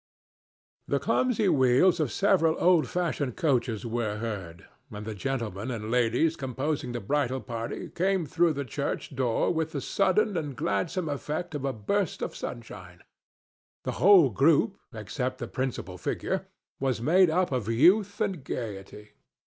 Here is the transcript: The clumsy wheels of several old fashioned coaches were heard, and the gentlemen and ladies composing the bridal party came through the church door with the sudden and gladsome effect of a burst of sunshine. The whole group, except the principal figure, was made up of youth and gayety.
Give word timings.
The 0.87 0.97
clumsy 0.99 1.47
wheels 1.47 1.99
of 1.99 2.11
several 2.11 2.55
old 2.57 2.87
fashioned 2.87 3.35
coaches 3.37 3.85
were 3.85 4.17
heard, 4.17 4.65
and 4.89 5.05
the 5.05 5.13
gentlemen 5.13 5.69
and 5.69 5.91
ladies 5.91 6.35
composing 6.35 6.91
the 6.91 6.99
bridal 6.99 7.39
party 7.39 7.87
came 7.87 8.25
through 8.25 8.53
the 8.53 8.65
church 8.65 9.15
door 9.15 9.53
with 9.53 9.73
the 9.73 9.79
sudden 9.79 10.35
and 10.37 10.55
gladsome 10.57 11.07
effect 11.07 11.53
of 11.53 11.65
a 11.65 11.73
burst 11.73 12.23
of 12.23 12.35
sunshine. 12.35 13.03
The 13.83 13.91
whole 14.01 14.31
group, 14.31 14.79
except 14.91 15.37
the 15.37 15.47
principal 15.47 15.99
figure, 15.99 16.47
was 16.79 16.99
made 16.99 17.29
up 17.29 17.51
of 17.51 17.69
youth 17.69 18.19
and 18.21 18.43
gayety. 18.43 19.11